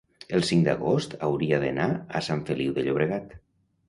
el 0.35 0.45
cinc 0.51 0.63
d'agost 0.67 1.11
hauria 1.27 1.59
d'anar 1.63 1.85
a 2.21 2.21
Sant 2.29 2.41
Feliu 2.47 2.73
de 2.79 2.87
Llobregat. 2.89 3.37